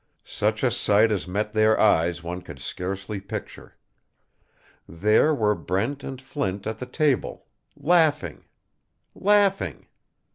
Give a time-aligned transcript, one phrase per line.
[0.25, 3.77] Such a sight as met their eyes one could scarcely picture.
[4.89, 7.45] There were Brent and Flint at the table
[7.77, 8.45] laughing
[9.13, 9.85] laughing.